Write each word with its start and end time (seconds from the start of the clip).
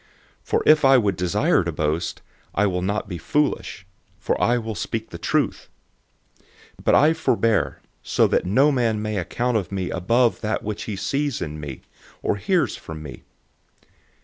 012:006 0.39 0.47
For 0.47 0.63
if 0.65 0.83
I 0.83 0.97
would 0.97 1.15
desire 1.15 1.63
to 1.63 1.71
boast, 1.71 2.23
I 2.55 2.65
will 2.65 2.81
not 2.81 3.07
be 3.07 3.19
foolish; 3.19 3.85
for 4.17 4.35
I 4.41 4.57
will 4.57 4.73
speak 4.73 5.11
the 5.11 5.19
truth. 5.19 5.69
But 6.83 6.95
I 6.95 7.09
refrain, 7.09 7.75
so 8.01 8.25
that 8.25 8.43
no 8.43 8.71
man 8.71 8.99
may 8.99 9.17
think 9.17 9.39
more 9.39 9.55
of 9.57 9.71
me 9.71 9.89
than 9.89 10.31
that 10.41 10.63
which 10.63 10.83
he 10.85 10.95
sees 10.95 11.39
in 11.39 11.59
me, 11.59 11.83
or 12.23 12.37
hears 12.37 12.75
from 12.75 13.03
me. 13.03 13.21